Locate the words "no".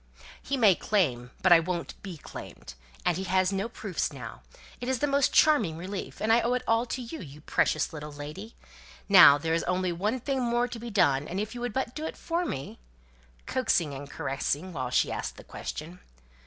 3.53-3.69